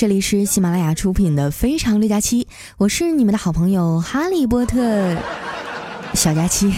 [0.00, 2.44] 这里是喜马拉雅出品的《非常六加七》，
[2.78, 5.14] 我是你们的好朋友哈利波特
[6.14, 6.72] 小佳期。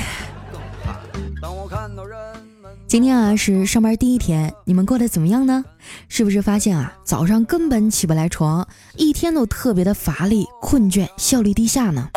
[2.88, 5.64] 今天啊是上班第一天，你们过得怎么样呢？
[6.08, 12.08] 是不是发现啊早上根本起不来床，一天都特别的乏力、困倦、效率低下呢？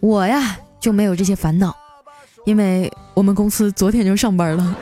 [0.00, 1.74] 我呀就没有这些烦恼，
[2.44, 4.76] 因为我们公司昨天就上班了。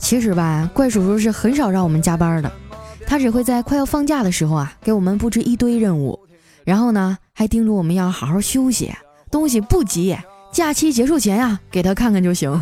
[0.00, 2.50] 其实吧，怪叔叔是很少让我们加班的，
[3.06, 6.18] 他只会在快要放假的时候啊，给我们布置一堆任务，
[6.64, 8.92] 然后呢，还叮嘱我们要好好休息，
[9.30, 10.16] 东西不急，
[10.50, 12.60] 假期结束前呀，给他看看就行。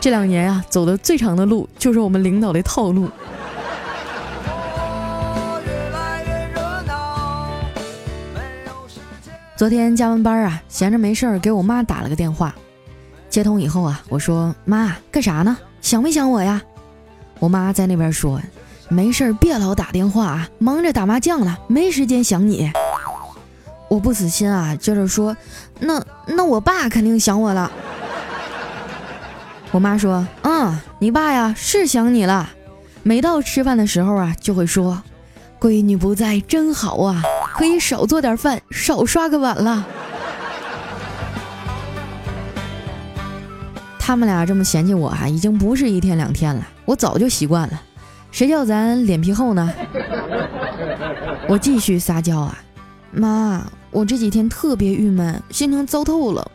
[0.00, 3.08] 这两年啊，走的最长的路就是我们领导的套路。
[9.56, 12.52] 昨天加完班啊，闲着没事儿，给我妈打了个电话。
[13.34, 15.56] 接通以后啊，我说妈干啥呢？
[15.80, 16.62] 想没想我呀？
[17.40, 18.40] 我妈在那边说，
[18.88, 22.70] 没事儿别老打电话啊，忙着打麻将呢，没时间想你。
[23.88, 25.36] 我不死心啊，接着说，
[25.80, 27.72] 那那我爸肯定想我了。
[29.72, 32.48] 我妈说，嗯，你爸呀是想你了，
[33.02, 35.02] 每到吃饭的时候啊，就会说，
[35.58, 37.20] 闺女不在真好啊，
[37.56, 39.84] 可以少做点饭，少刷个碗了。
[44.06, 47.82] 他们俩这么嫌弃我啊，已经不是一天两天了，我早就习惯了。
[48.30, 49.72] 谁叫咱脸皮厚呢？
[51.48, 52.58] 我继续撒娇啊，
[53.10, 56.50] 妈，我这几天特别郁闷，心情糟透了。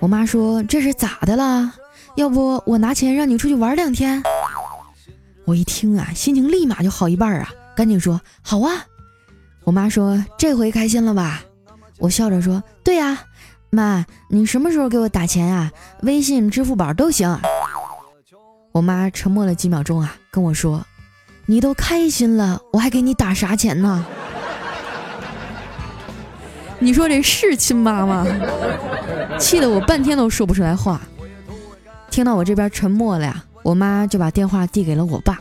[0.00, 1.72] 我妈说这是咋的啦？
[2.14, 4.22] 要不我拿钱让你出去玩两天？
[5.46, 8.84] 我一听啊，心情立马就好一半啊，赶紧说好啊。
[9.64, 11.40] 我妈说这回开心了吧？
[11.98, 13.18] 我笑着说对呀。
[13.70, 15.70] 妈，你什么时候给我打钱啊？
[16.02, 17.38] 微信、支付宝都行。
[18.72, 20.86] 我妈沉默了几秒钟啊，跟我说
[21.46, 24.06] ：“你都开心了，我还给你打啥钱呢？”
[26.78, 28.26] 你说这是亲妈吗？
[29.38, 31.00] 气得我半天都说不出来话。
[32.10, 35.38] 听到我这边沉默了呀，我妈就把电话递给了我爸，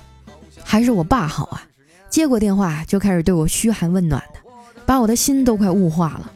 [0.63, 1.61] 还是我爸好啊。
[2.09, 4.39] 接过电话就开始对我嘘寒问暖的，
[4.85, 6.31] 把我的心都快雾化了。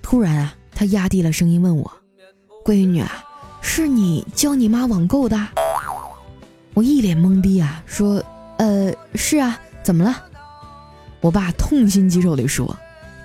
[0.00, 0.54] 突然啊。
[0.80, 1.92] 他压低了声音问我
[2.64, 3.22] ：“闺女啊，
[3.60, 5.38] 是你教你妈网购的？”
[6.72, 8.24] 我一脸懵逼啊，说
[8.56, 10.16] ：“呃，是啊，怎么了？”
[11.20, 12.74] 我爸痛心疾首地说：“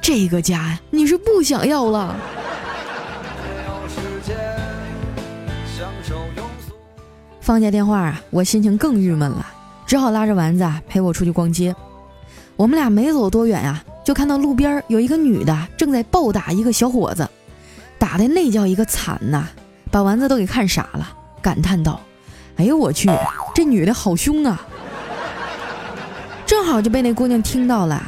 [0.03, 2.17] 这个家呀，你是不想要了。”
[7.39, 9.47] 放下电话啊，我心情更郁闷了，
[9.85, 11.73] 只好拉着丸子陪我出去逛街。
[12.57, 17.25] 我们俩没走多远呀，就看到路边有一个女的正在暴打一个小伙子。
[17.97, 19.47] 打的那叫一个惨呐，
[19.91, 21.07] 把丸子都给看傻了，
[21.41, 21.99] 感叹道
[22.57, 23.09] ：“哎呦我去，
[23.53, 24.61] 这女的好凶啊！”
[26.45, 28.03] 正好就被那姑娘听到了，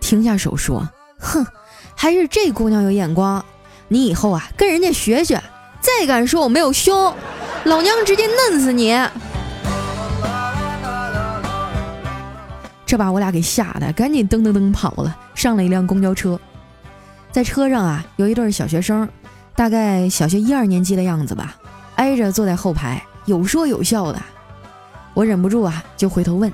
[0.00, 0.88] 停下手说
[1.18, 1.44] ：“哼，
[1.94, 3.44] 还是这姑娘有眼光，
[3.88, 5.42] 你以后啊跟人家学学，
[5.80, 7.14] 再敢说我没有胸，
[7.64, 8.98] 老娘直接嫩死你！”
[12.86, 16.38] 这把我俩给吓得赶紧噔噔噔跑了，上了一辆公交车，
[17.30, 19.08] 在车上啊有一对小学生。
[19.54, 21.56] 大概小学一二年级的样子吧，
[21.96, 24.20] 挨着坐在后排，有说有笑的。
[25.14, 26.52] 我忍不住啊，就回头问：“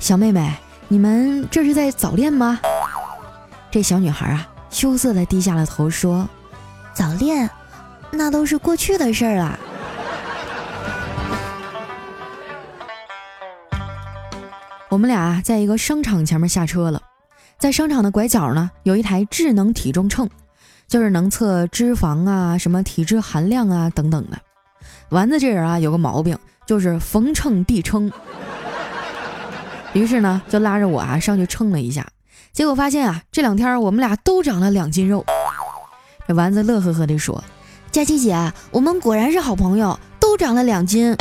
[0.00, 0.50] 小妹妹，
[0.88, 2.58] 你们这是在早恋吗？”
[3.70, 6.28] 这小女孩啊，羞涩的低下了头，说
[6.94, 7.48] ：“早恋，
[8.10, 9.58] 那都是过去的事儿了。
[14.88, 17.00] ”我们俩在一个商场前面下车了，
[17.58, 20.28] 在商场的拐角呢，有一台智能体重秤。
[20.90, 24.36] 就是能测脂肪啊，什么体脂含量啊等等的。
[25.10, 26.36] 丸子这人啊有个毛病，
[26.66, 28.10] 就是逢称必称。
[29.92, 32.08] 于是呢，就拉着我啊上去称了一下，
[32.52, 35.24] 结果发现啊这两天我们俩都长了两斤肉。
[36.26, 37.42] 这丸子乐呵呵地说
[37.92, 41.16] ：“佳琪姐，我们果然是好朋友，都长了两斤。”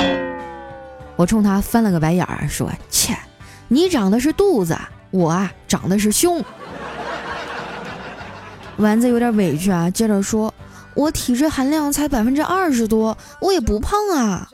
[1.16, 3.16] 我冲他翻了个白眼儿说：“切，
[3.68, 4.76] 你长的是肚子，
[5.12, 6.44] 我啊长的是胸。”
[8.80, 10.54] 丸子有点委屈啊，接着说
[10.96, 14.50] ：“我体质含量才百分之二十多，我也不胖啊。”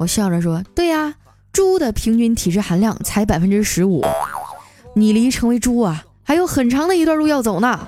[0.00, 1.14] 我笑着说：“对呀，
[1.52, 4.02] 猪的平均体质含量才百分之十五，
[4.94, 7.86] 你离成为猪啊还有很长的一段路要走呢。”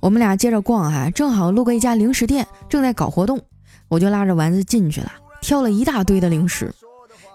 [0.00, 3.38] 我们俩接着逛啊，正好路过一家零食店，正在搞活动，
[3.88, 5.12] 我就拉着丸子进去了，
[5.42, 6.72] 挑了一大堆的零食。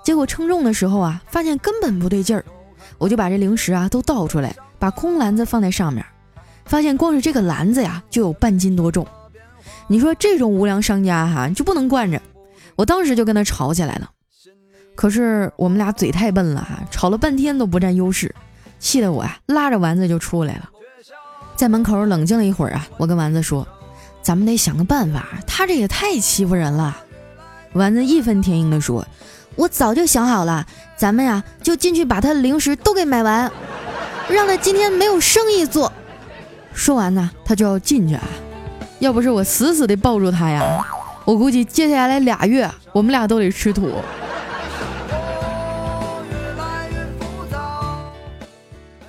[0.06, 2.46] 结果称重的时候啊，发现根本不对劲儿，
[3.00, 6.06] 我就把这零食啊都倒出来，把空篮子放在上面。
[6.64, 9.06] 发现光是这个篮子呀就有半斤多重。
[9.88, 12.22] 你说这种无良商家哈就不能惯着，
[12.76, 14.10] 我当时就跟他吵起来了。
[14.96, 18.34] 可是我们俩嘴太笨了哈，吵了半天都不占优势，
[18.80, 20.70] 气得我呀拉着丸子就出来了。
[21.56, 23.68] 在门口冷静了一会儿啊，我跟丸子说
[24.22, 26.96] ：“咱们得想个办法，他这也太欺负人了。”
[27.74, 29.06] 丸子义愤填膺地说
[29.56, 30.66] ：“我早就想好了，
[30.98, 33.52] 咱们呀就进去把他的零食都给买完，
[34.30, 35.92] 让他今天没有生意做。”
[36.74, 38.24] 说完呢，他就要进去啊。
[39.00, 40.86] 要不是我死死的抱住他呀，
[41.26, 43.92] 我估计接下来俩月我们俩都得吃土。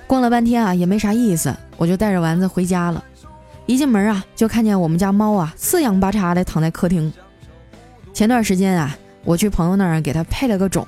[0.05, 3.03] 逛了半天啊，也没啥意思，我就带着丸子回家了。
[3.65, 7.11] 一进门啊，就看见我们家猫啊四仰八叉的躺在客厅。
[8.13, 8.97] 前段时间啊，
[9.27, 10.87] 我去朋友那儿给他配了个种，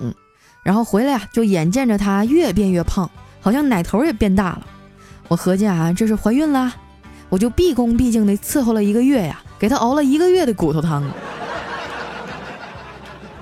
[0.64, 4.66] 然后回来啊，就眼见着他越变越胖，好像奶头也变大了。
[5.28, 6.74] 我合计啊，这是怀孕了，
[7.28, 11.04] 我就毕恭毕敬的伺候了一个月呀，给他熬了一个月的骨头汤。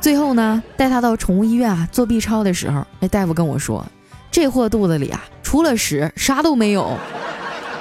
[0.01, 3.85] 最后呢，带他到宠物医院啊做 B 超的时候，那大夫跟我说，
[4.31, 6.97] 这货肚子里啊除了屎啥都没有，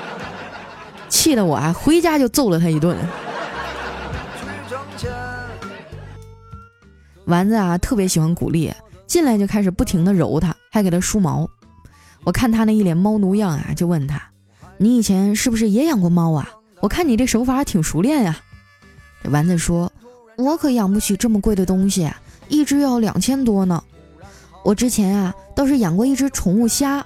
[1.08, 2.94] 气得我啊回家就揍了他一顿。
[7.26, 8.73] 丸子啊，特别喜欢古丽，
[9.06, 11.49] 进来就开始不停的揉它，还给它梳毛。
[12.23, 14.23] 我看他那一脸猫奴样啊，就问他
[14.78, 16.49] ：“你以前是不是也养过猫啊？
[16.81, 18.38] 我看你这手法挺熟练呀。”
[19.25, 19.93] 这丸子说
[20.38, 22.08] ：“我可养不起这么贵的东西，
[22.49, 23.82] 一只要两千多呢。
[24.64, 27.05] 我之前啊，倒是养过一只宠物虾，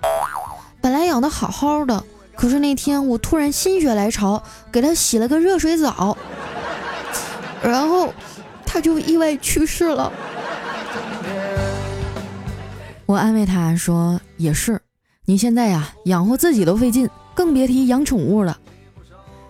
[0.82, 2.04] 本来养的好好的，
[2.36, 6.18] 可是那天我突然心血来潮，给它洗了个热水澡，
[7.62, 8.12] 然后。”
[8.72, 10.12] 他就意外去世了。
[13.04, 14.80] 我安慰他说：“也是，
[15.24, 18.56] 你现在呀养活自己都费劲，更别提养宠物了。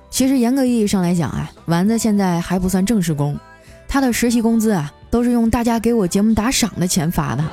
[0.08, 3.38] 其实严格意义上来讲啊，丸子现在还不算正式工，
[3.86, 7.44] 他的实习工资啊都是用大家给我节目打赏的钱发的。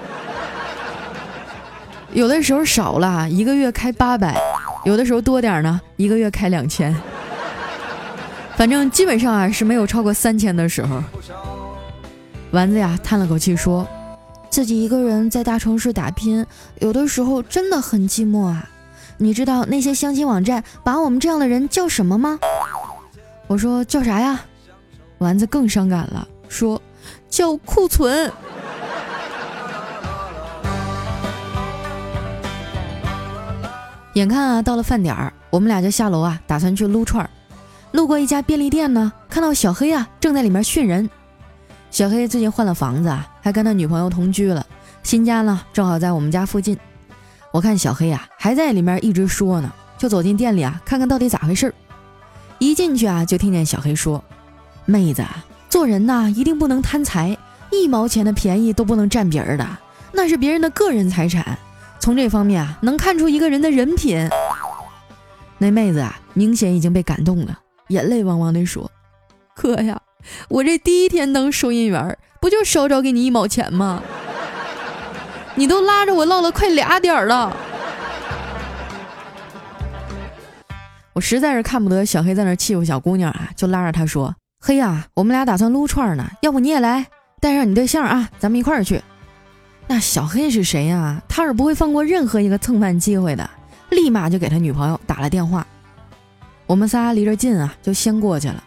[2.14, 4.40] 有的时候少了一个月开八百，
[4.86, 6.96] 有的时候多点呢，一个月开两千。
[8.56, 11.04] 反正基本上啊是没有超过三千的时候。”
[12.57, 13.88] 丸子呀，叹了口气说
[14.50, 16.44] ：“自己一个人在大城市打拼，
[16.80, 18.68] 有的时候真的很寂寞啊。
[19.18, 22.39] 你知道那些相亲网站把我们这样的人叫什么吗？”
[23.45, 24.44] 我说：“叫啥呀？”
[25.19, 26.81] 丸子更伤感了，说
[27.30, 28.31] ：“叫库存。”
[34.15, 37.30] 眼看啊，到了饭点儿，我们俩就下楼啊，打算去撸串儿。
[37.92, 41.07] 路过一家便利店呢，看到小黑啊，正在里面训人。
[41.89, 44.66] 小黑最近换了房子啊，还跟他女朋友同居了。
[45.04, 46.78] 新家呢，正好在我们家附近。
[47.51, 51.74] 我看小黑啊，还在里面一直说呢，就走进店里啊，看看到底咋回事。
[52.60, 54.24] 一进去啊，就听见小黑说
[54.86, 55.24] ：“妹子，
[55.69, 57.36] 做人呐，一定不能贪财，
[57.72, 59.66] 一毛钱的便宜都不能占别人的，
[60.12, 61.57] 那是别人的个人财产。
[62.00, 64.30] 从这方面啊，能看出一个人的人品。”
[65.57, 67.57] 那妹子啊，明显已经被感动了，
[67.88, 68.92] 眼泪汪汪地说
[69.56, 70.00] ：“哥呀。”
[70.50, 74.02] 我这第一天当收银员，不就少找给你一毛钱吗？
[75.56, 77.56] 你都拉着我唠了快俩点了，
[81.14, 87.07] 我实在是看不得小黑在那欺负小姑娘啊，就拉着他说：“黑呀，我们俩打算撸串呢，要不你也来，
[87.42, 89.02] 带上你对象啊，咱们一块儿去。”
[89.90, 91.24] 那小黑是谁呀？
[91.28, 93.50] 他是不会放过任何一个蹭饭机会的，
[93.90, 95.66] 立马就给他女朋友打了电话。
[96.68, 98.64] 我们仨离着近啊，就先过去了。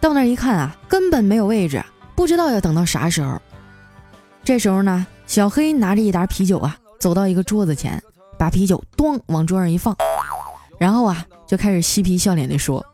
[0.00, 3.40] 到那儿一看啊，根本没有位置，不知道要等到啥时候。
[4.44, 8.02] 这时候呢，小黑拿着一打啤酒啊，走到一个桌子前，
[8.38, 9.96] 把啤酒咣往桌上一放，
[10.78, 12.84] 然后啊，就开始嬉皮笑脸地说：“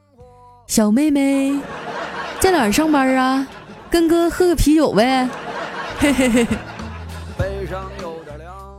[0.66, 1.54] 小妹妹，
[2.40, 3.46] 在哪儿上班啊？
[3.90, 5.28] 跟哥喝个啤酒呗。”
[6.00, 6.46] 嘿嘿嘿。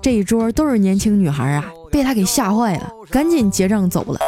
[0.02, 4.20] 这一桌都是年轻女孩啊，被他给吓坏了，赶紧结账走了。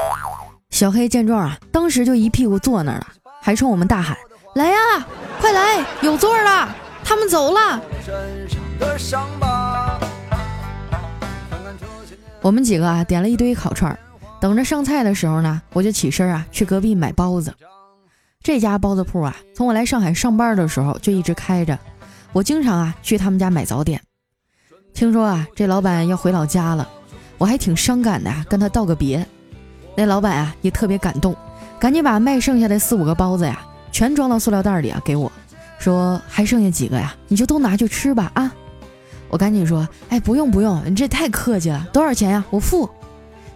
[0.70, 3.08] 小黑见状啊，当时就一屁股坐那儿了。
[3.48, 4.18] 还冲我们大喊
[4.56, 4.77] ：“来呀，
[5.39, 6.68] 快来，有座了！
[7.01, 7.82] 他们走了。”
[12.44, 13.98] 我们几个啊点了一堆烤串，
[14.42, 17.56] 等着上菜的时候呢，我就起身啊去隔壁买包子。
[18.44, 21.80] 这家包子铺啊，从我来上海上班的时候就一直开着，
[22.34, 24.01] 我经常啊去他们家买早点。
[24.94, 26.86] 听说啊这老板要回老家了，
[27.38, 29.25] 我还挺伤感的，跟他道个别。
[29.96, 31.34] 那老板啊也特别感动。
[31.79, 35.31] 赶紧把卖剩下的四五个包子呀，全装到塑料袋里啊，给我
[35.77, 38.51] 说还剩下几个呀，你就都拿去吃吧啊！
[39.29, 42.43] 我赶紧说，哎，不用不用，你这太客气了，多少钱呀？
[42.50, 42.89] 我付。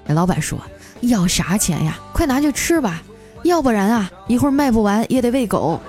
[0.05, 0.59] 那老板说，
[1.01, 1.97] 要啥钱呀？
[2.13, 3.01] 快拿去吃吧，
[3.43, 5.79] 要不然啊，一会儿卖不完也得喂狗。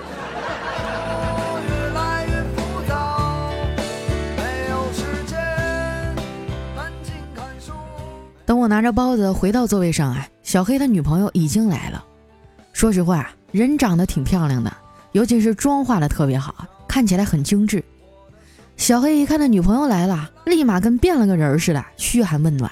[8.45, 12.03] 等我拿着包子回到座位上啊，小黑他女朋友已经来了。
[12.73, 14.75] 说实话，人长得挺漂亮的，
[15.13, 17.81] 尤其是妆化的特别好，看起来很精致。
[18.75, 22.69] 小黑一看他女朋友来了，立马跟变了个人似的，嘘寒问暖。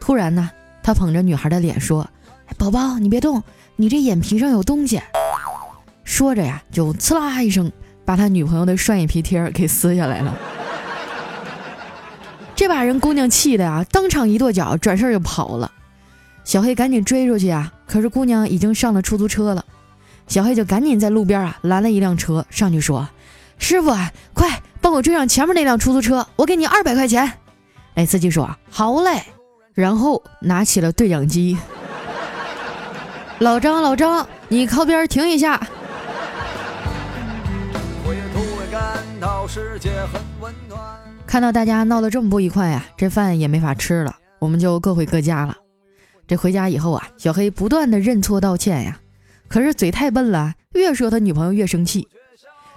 [0.00, 0.50] 突然呢，
[0.82, 2.06] 他捧着女孩的脸说
[2.58, 3.42] ：“宝宝，你别动，
[3.76, 5.00] 你这眼皮上有东西。”
[6.04, 7.70] 说着呀，就呲啦一声
[8.04, 10.36] 把他女朋友的双眼皮贴给撕下来了。
[12.56, 15.70] 这把人姑娘气的呀，当场一跺脚，转身就跑了。
[16.44, 19.64] 小黑赶紧追出去啊，可是姑娘已经上了出租车了。
[20.26, 23.08] 小黑就赶紧在路边啊拦了一辆车，上去说
[23.58, 27.32] ：“师傅啊，快！”帮我追上前面那辆出租车，我给你二百块钱。
[27.94, 29.22] 那司机说：“好嘞。”
[29.74, 31.56] 然后拿起了对讲机。
[33.38, 35.60] 老张，老张，你靠边停一下。
[41.26, 45.56] 看到大家闹得这么不愉快呀，这饭也没法吃了，我们就各回各家了。
[46.32, 48.98] 这回家以后啊，小黑不断的认错道歉呀，
[49.48, 52.08] 可是嘴太笨了，越说他女朋友越生气。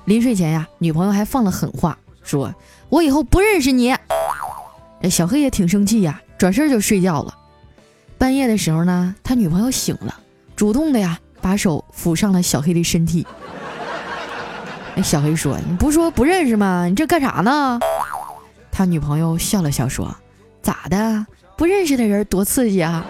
[0.03, 2.53] 临睡前呀，女朋友还放了狠话，说
[2.91, 3.95] ：“我以后不认识你。”
[5.01, 7.33] 这小黑也挺生气呀，转身就睡觉了。
[8.17, 10.19] 半夜的时候呢，他女朋友醒了，
[10.57, 13.25] 主动的呀，把手抚上了小黑的身体。
[14.95, 16.87] 那小黑说：“你不说不认识吗？
[16.87, 17.79] 你这干啥呢？”
[18.69, 20.13] 他女朋友笑了笑说
[20.61, 21.25] ：“咋的？
[21.55, 23.05] 不认识的人多刺激啊！”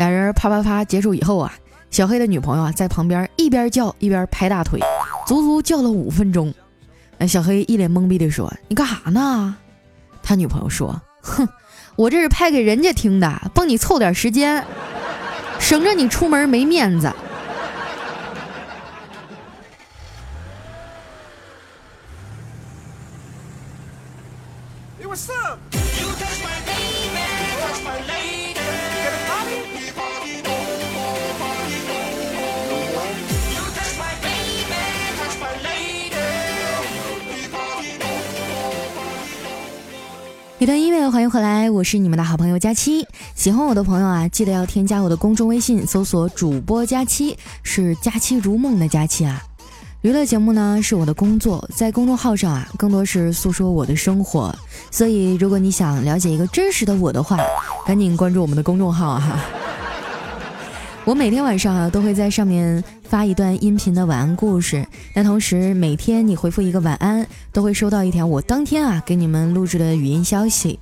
[0.00, 1.52] 俩人啪啪啪结束以后啊。
[1.90, 4.80] 小黑的女朋友啊，在旁边一边叫一边拍大腿，
[5.26, 6.54] 足足叫了五分钟。
[7.18, 9.56] 那小黑一脸懵逼地说：“你干啥呢？”
[10.22, 11.46] 他女朋友说：“哼，
[11.96, 14.64] 我这是拍给人家听的，帮你凑点时间，
[15.58, 17.12] 省着你出门没面子。”
[41.10, 43.04] 欢迎回来，我是你们的好朋友佳期。
[43.34, 49.42] 喜欢我的朋友啊，记得要添加我的公众微信，搜索主播佳期，是佳期如梦的佳期啊。
[50.02, 54.54] 娱乐节目呢是我的工作，在公众号上啊，更多是诉说我的生活。
[54.92, 57.38] 所以，如果你想了解一个真实的我的话，
[57.84, 59.36] 赶紧关注我们的公众号哈。
[61.04, 64.86] 我每天晚上啊都会在上面发一段音频的晚安故事，
[65.16, 70.78] 那同时每天你回复一个晚安，都会收到一条我当天啊给你们录制的语音消息。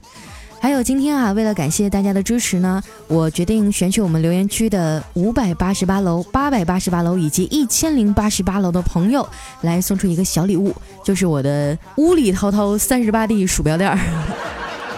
[0.60, 9.26] 还有今天啊，为了感谢大家的支持呢，我决定选取我们留言区的五百八十八楼、八百八十八楼以及一千零八十八楼的朋友，
[9.62, 13.98] 来送出一个小礼物，就是我的屋里滔滔三十八 D 鼠标垫儿。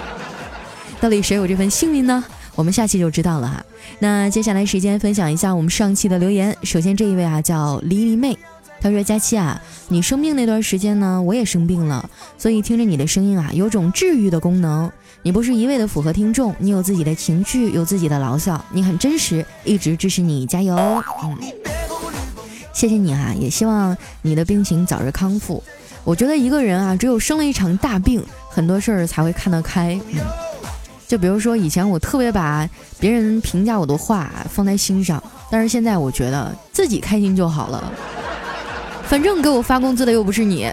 [1.00, 2.24] 到底谁有这份幸运呢？
[2.60, 3.64] 我们下期就知道了哈。
[4.00, 6.54] 那接下来时间分享一下我们上期的留言。
[6.62, 8.36] 首先这一位啊叫黎黎妹，
[8.82, 14.92] 她说：“佳期啊，你生病那段时间呢，我也生病了，所以听着你的声音啊，有种治愈的功能。
[15.22, 20.76] 你不是一味的符合听众，你有自己的情绪，有自己的牢骚，你很真实，一直支持你，加油！
[21.24, 21.38] 嗯，
[22.74, 25.64] 谢谢你啊，也希望你的病情早日康复。
[26.04, 30.20] 我觉得一个人啊，只有生了一场大病，很多事儿才会看得开。”嗯。
[31.10, 37.92] 就比如说，以前我特别把别人评价我的话放在心上，但是现在我觉得自己开心就好了。
[39.08, 40.70] 反正给我发工资的又不是你。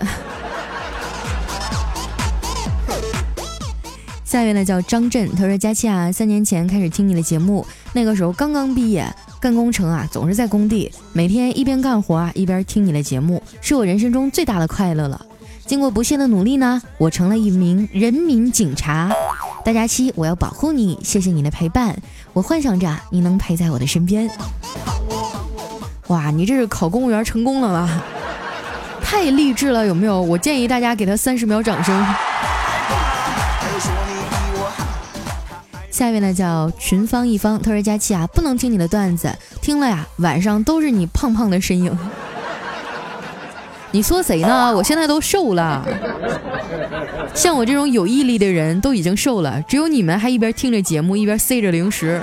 [4.23, 15.19] 下一位呢叫张震，他说：“佳期啊，三年前开始听你的节目，那个时候刚刚毕业，干工程啊，总是在工地，每天一边干活啊一边听你的节目，是我人生中最大的快乐了。
[15.65, 19.11] 经过不懈的努力呢，我成了一名人民警察。”
[19.67, 21.93] 大家期，我要保护你，谢谢你的陪伴。
[22.31, 24.29] 我幻想着你能陪在我的身边。
[26.07, 28.01] 哇，你这是考公务员成功了吗？
[29.03, 30.21] 太励志了，有没有？
[30.21, 32.05] 我建议大家给他三十秒掌声。
[35.91, 41.91] 下一位呢，叫群芳一方，他说：“佳期啊，不能听你的段子，听了呀，晚上都是你胖胖的身影。”
[43.91, 44.75] 你说谁呢？
[44.75, 45.83] 我现在都瘦了，
[47.33, 52.21] 像我这种有毅力的人都已经瘦了，只有你们还一边听着节目一边塞着零食。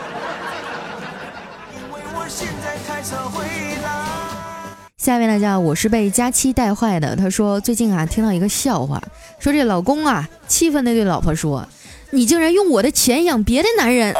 [4.98, 7.14] 下面呢叫我是被佳期带坏的。
[7.14, 9.02] 他说最近啊听到一个笑话，
[9.38, 11.66] 说这老公啊气愤的对老婆说
[12.10, 14.14] ：“你竟然用我的钱养别的男人！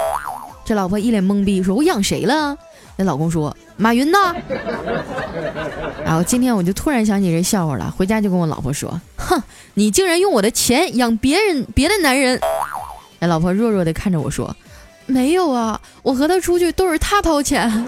[0.64, 2.56] 这老婆一脸懵逼，说：“我养谁了？”
[2.96, 4.18] 那老公说：“马云呢？”
[6.04, 9.42] 然后今天我就突然想起这笑话了，回家就跟我老婆说：“哼，
[9.74, 12.40] 你竟然用我的钱养别人别的男人！”
[13.18, 14.56] 那老婆弱弱的看着我说
[15.06, 17.86] ：“没有啊，我和他出去都是他掏钱。”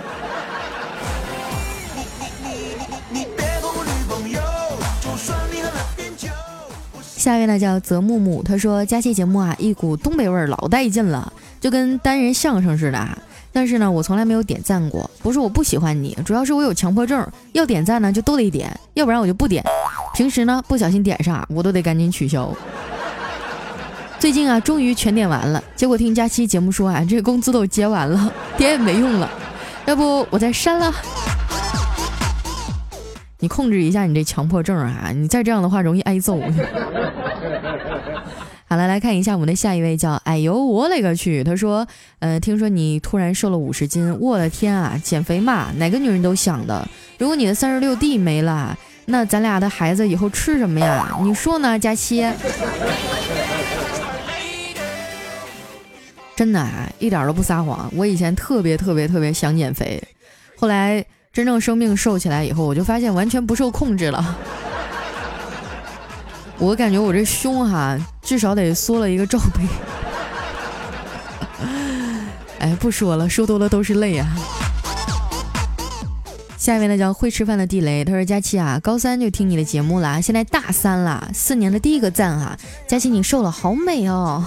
[7.17, 13.17] 下一位呢叫泽木木，他说：“佳期节目啊，一股东北味儿，老带劲了，就跟单人相声似的啊。
[13.53, 19.65] 但是呢，我从来没有点赞过，不是我不喜欢你，主要是我有强迫症，要点赞呢就都得点，要不然我就不点。
[20.15, 22.53] 平时呢不小心点上，我都得赶紧取消。
[24.19, 29.31] 最近啊，终于全点完了，结果听佳期节目说啊，这个工资都结完了，点也没用了，
[29.87, 30.93] 要不我再删了。”
[33.39, 35.11] 你控制一下你这强迫症啊！
[35.15, 36.41] 你再这样的话容易挨揍。
[38.69, 41.45] 好了，来看一下我们的下一位，叫哎呦我勒个去！
[41.45, 41.87] 他说，
[42.19, 46.89] 呃，听说你突然瘦了五十斤，我的天啊，减肥嘛，哪个女人都想的。
[47.19, 51.17] 如果你的三十六 D 没了，那咱俩的孩子以后吃什么呀？
[51.23, 52.29] 你说呢，佳期？
[56.35, 57.89] 真的啊，一点都不撒谎。
[57.95, 60.03] 我以前特别特别特别想减肥，
[60.57, 61.05] 后来。
[61.33, 64.39] 真正生病瘦起来以后，我就发现完全不受控制了。
[66.59, 69.67] 我感觉我这胸哈，至少得缩了一个罩杯。
[72.59, 74.27] 哎，不说了，说多了都是泪啊。
[76.57, 82.57] 下面呢叫会吃饭的地雷，他说：“佳期啊，高三就听你的节目了，现在大三了，四年的第一个赞哈，
[82.89, 84.43] 佳期你瘦了，好美哦。”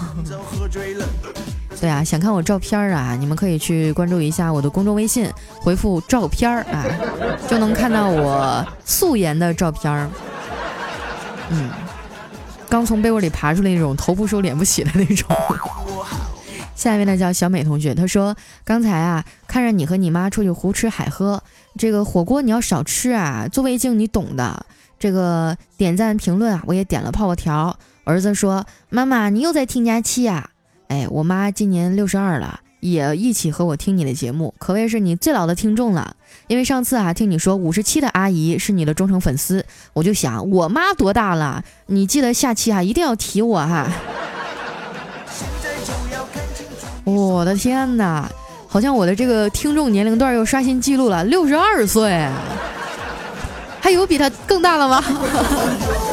[1.80, 6.84] 对啊，想看我照片啊，你们可以去关注一下我的公众微信，回复照片儿啊，
[7.48, 10.10] 就能看到我素颜的照片儿。
[11.52, 11.70] 嗯，
[12.70, 15.28] 刚从被窝里爬出来那种，头不收脸不洗的那种。
[16.76, 21.44] 下一位呢叫小美同学，她说刚才啊，看着你和你妈出去胡吃海喝，
[21.78, 24.66] 这个火锅你要少吃啊，做胃镜你懂的。
[24.98, 27.78] 这个点赞评论啊，我也点了泡泡条。
[28.06, 30.52] 儿子说妈妈，你又在听假期呀？
[30.88, 36.16] 哎，我妈今年六十二了，也一起和我听你的节目，可谓是你最老的听众了。
[36.48, 41.64] 因为上次啊，听你说五十七的阿姨是你的忠诚粉丝，我就想我妈多大了？
[41.88, 43.92] 你记得下期啊一定要提我哈。
[47.04, 48.30] 我的天哪，
[48.68, 52.28] 好像我的这个听众年龄段又刷新记录了，六十二岁，
[53.80, 55.04] 还有比他更大了吗？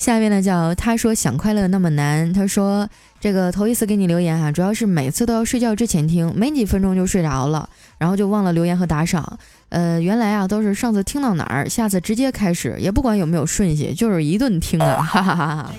[0.00, 2.32] 下面呢叫他说想快乐那么难。
[2.32, 2.88] 他说
[3.20, 9.38] 这个头一次给你留言啊，主要是每次都要睡觉之前听，没几分钟就睡着了，然后就忘了留言和打赏。
[9.68, 15.70] 呃，原来啊都是上次听到哪儿，下次直接开始，也不管有没有顺序，就是一顿听啊， 哈哈哈哈。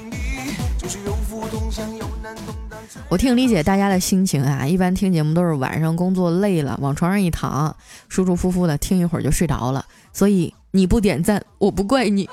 [3.09, 7.75] 我挺理解大家的心情啊，一般听节目都是晚上工作累了，往床上一躺，
[8.07, 9.83] 舒舒服服的听一会儿就睡着了。
[10.13, 12.29] 所以你不点赞，我不怪你。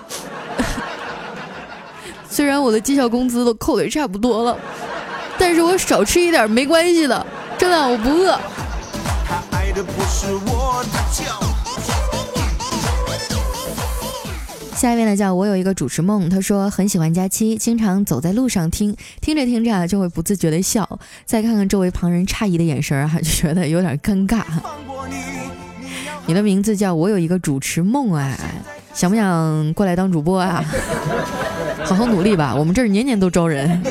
[2.31, 4.57] 虽然我的绩效工资都扣的也差不多了，
[5.39, 7.27] 但是我少吃一点没关系的，
[7.59, 8.39] 真的我不饿。
[14.77, 24.43] 下一位呢，叫我有一个主持梦，他说很喜欢佳期，经常走在路上听，听着听着啊就会不自觉的笑，再看看周围旁人诧异的眼神儿，就觉得有点尴尬。
[26.27, 28.39] 你的名字叫我有一个主持梦啊，
[28.95, 30.65] 想不想过来当主播啊？
[31.89, 33.83] 好好努力吧，我们这儿年年都招人。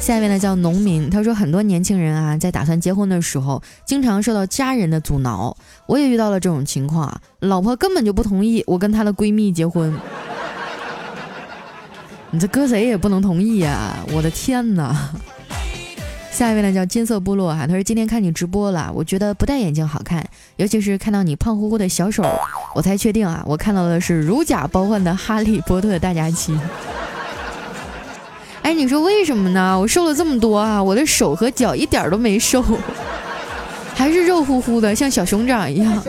[0.00, 5.56] 下一位呢叫农民，他说很多年轻人啊，在打算结婚的时候，经常受到家人的阻挠。
[5.86, 9.94] 我也遇到了这种情况，老婆根本就不同意我跟她的闺蜜结婚。
[12.32, 13.96] 你这搁谁也不能同意呀！
[14.12, 15.10] 我的天哪！
[16.38, 20.24] 下一位呢叫金色部落哈，他说今天看你直播了，我觉得不戴眼镜好看，
[20.54, 22.22] 尤其是看到你胖乎乎的小手，
[22.76, 26.56] 我才确定啊，我看到的是如假包换的哈利波特大假期。
[28.62, 29.76] 哎，你说为什么呢？
[29.80, 32.64] 我瘦了这么多啊，我的手和脚一点都没瘦，
[33.92, 36.02] 还是肉乎乎的，像小熊掌一样。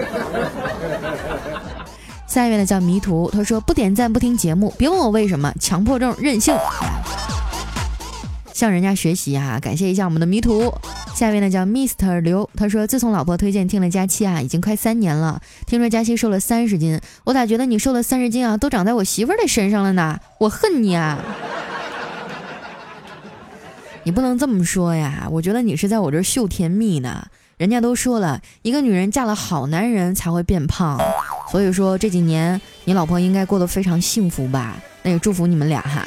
[2.28, 6.56] 下一位呢叫迷途，他说不点赞不听节目，别问我为什么，强迫症任性。
[8.60, 9.58] 向人家学习啊！
[9.62, 10.74] 感谢一下我们的迷途。
[11.16, 15.42] 下一位呢叫 Mr 刘，他说自从老婆推荐听了佳期啊，已经快三年了。
[15.66, 20.20] 听说佳期瘦了三十斤，我咋觉得你瘦了三十斤啊，都长在我媳妇儿的身上了呢？
[20.40, 21.18] 我恨你啊！
[24.04, 25.26] 你不能这么说呀！
[25.32, 27.28] 我觉得你是在我这儿秀甜蜜呢。
[27.56, 31.00] 人家都说了一个女人嫁了好男人才会变胖，
[31.50, 34.76] 所以说这几年你老婆应该过得非常幸福吧？
[35.04, 36.06] 那也祝福你们俩哈。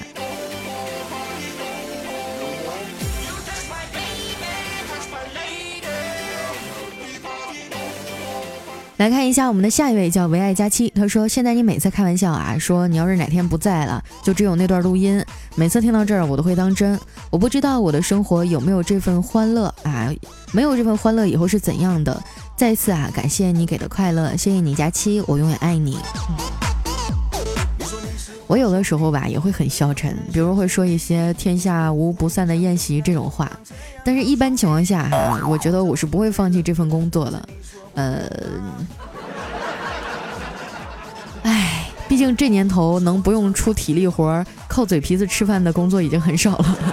[9.03, 15.21] 来看一下我们的下一位叫唯爱佳期，他说：“现在你每次开玩笑啊，说你要是哪天不在了，就只有那段录音。
[15.57, 16.97] 每次听到这儿，我都会当真。
[17.29, 20.09] 我不知道我的生活有没有这份欢乐啊？
[20.53, 22.23] 没有这份欢乐，以后是怎样的？
[22.57, 25.99] 再次啊，感谢你给的快乐，谢谢你佳期，我永远爱你。
[28.47, 33.51] 我有的时候吧，也会很消沉，比如会说一些‘天下无不散的宴席’这种话，
[34.05, 37.49] 但是一般情况下哈，我觉得我是不会放弃这份工作的。”
[37.95, 38.27] 呃，
[41.43, 46.79] 哎，毕竟这年头能不用出体力活、靠嘴皮子吃饭的工作已经很少了。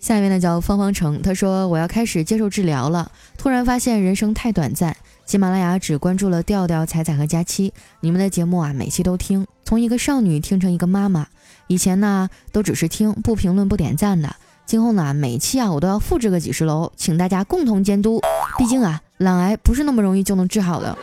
[0.00, 4.96] 下面呢叫方方城，他说我要开始接受治疗了，突然发现人生太短暂。
[5.26, 11.26] 喜马拉雅只关注了调调、彩彩和佳期，你们的节目啊，每期都听，从一个少女听成一个妈妈。
[11.66, 14.36] 以前呢，都只是听，不评论、不点赞的。
[14.66, 18.20] 今后呢，每期啊，我都要复制个几十楼，请大家共同监督。
[18.56, 20.96] 毕竟啊，懒癌不是那么容易就能治好的。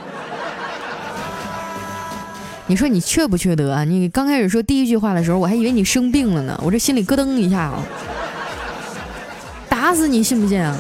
[2.68, 3.84] 你说你缺不缺德啊？
[3.84, 7.84] 你刚开始说第一句话的时候，我还以为你生病了呢，我这心里咯噔一下啊，
[9.68, 10.78] 打死你信不信啊？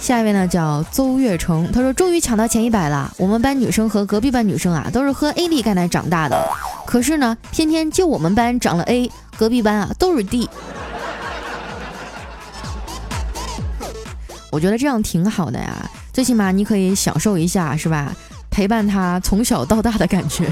[0.00, 3.12] 下一位呢叫邹月成，他说终于抢到前一百了。
[3.18, 6.42] 我们班女生和隔壁班女生啊，都是喝 A D 钙奶长大的，
[6.86, 9.10] 可是呢，偏偏就我们班长了 A。
[9.38, 10.48] 隔壁班啊都是 D，
[14.50, 18.12] 我觉得这样挺好的呀，最起码你可以享受一下，是吧？
[18.50, 20.50] 陪伴他从小到大的感觉。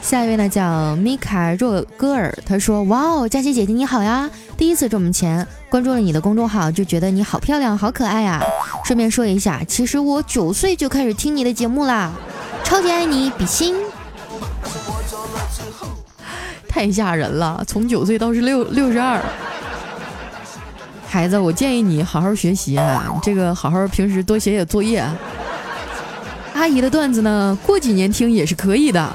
[0.00, 8.42] 下一位呢叫米卡若戈尔，他说：“哇哦，佳琪姐姐你好呀，第一次这么前关注了你的公众号，就觉得你好漂亮，好可爱呀。
[8.84, 12.10] 顺便说一下，其实我九岁就开始听你的节目啦，
[12.64, 13.74] 超级爱你，比心。”
[16.68, 19.20] 太吓人了，从九岁到是六六十二，
[21.06, 25.04] 孩子，我建议你好好学习啊，这个好好平时多写写作业。
[26.54, 29.14] 阿姨的段子呢，过几年听也是可以的。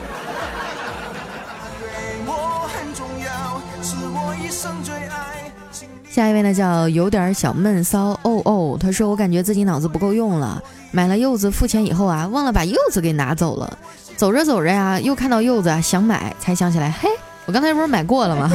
[6.43, 13.77] 呢叫有点小闷骚哦哦，他说我感觉自己脑子不够用了，买了柚子付钱以后啊，忘了把柚子给拿走了，
[14.15, 17.09] 走着走着呀，又看到柚子想买，才想起来，嘿。
[17.45, 18.49] 我刚才不是买过了吗？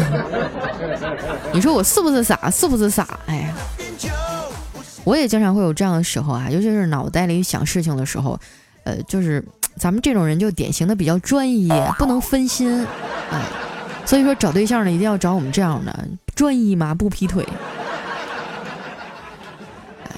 [1.53, 2.51] 你说我是不是傻？
[2.51, 3.07] 是不是傻？
[3.27, 3.55] 哎呀，
[5.05, 8.41] 我也经常会有这样的时候啊，尤其是脑袋里想事情的时候，
[8.85, 9.45] 呃，就是
[9.77, 12.83] 咱们这种人就典型的比较专一，不能分心
[13.31, 13.45] 啊。
[14.07, 17.47] 所以说找对象呢，一定要找我们这样的专一嘛，不劈腿。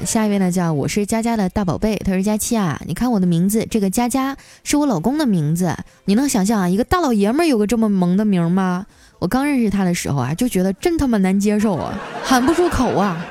[0.05, 2.81] 下一位呢，叫我是佳佳的大宝贝，他是佳期啊。
[2.87, 5.77] 你看我的名字，这个佳佳是我老公的名字。
[6.05, 8.87] 你能想象啊，一个大老爷们儿有个这么萌的名吗？
[9.19, 13.25] 我刚认识他的时候啊，就觉得真他妈难接受啊，喊不出口啊。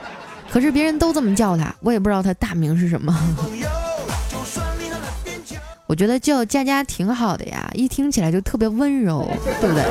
[0.49, 3.15] 可是别人都这么叫他，我也不知道他大名是什么。
[5.87, 9.27] 我觉得叫佳佳挺好的呀，一听起来就特别温柔，
[9.59, 9.83] 对不对？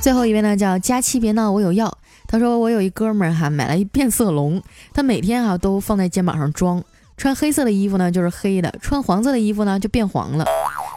[0.00, 1.96] 最后一位呢，叫佳期，别闹，我有药。
[2.34, 4.60] 他说：“我有一哥们儿哈，买了一变色龙，
[4.92, 6.82] 他每天啊都放在肩膀上装。
[7.16, 10.44] 穿黑色的衣服呢就是黑的，穿黄色的衣服呢就变黄了。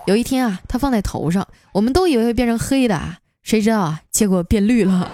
[0.07, 2.99] 有一天啊，他放在头上，我们都以为会变成黑的，
[3.43, 5.11] 谁知道啊，结果变绿了。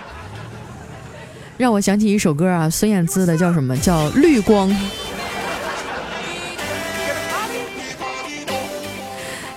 [1.56, 4.70] 让我想起一首歌啊，孙燕姿的叫什么叫绿光。”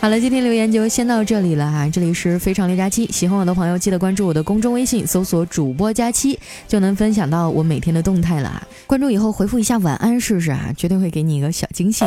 [0.01, 1.87] 好了，今天留言就先到这里了哈。
[1.87, 8.67] 这里是非常六加七，喜欢我的朋友记得关注我的公众微信，搜索主播加七，就能分享到我每天的动态了啊。
[8.87, 12.03] 关注以后回复一下晚安试试啊，绝对会给你一个小惊喜。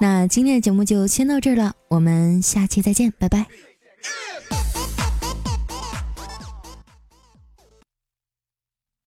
[0.00, 3.44] 那今天的节目就先到这儿了，我们下期再见，拜拜。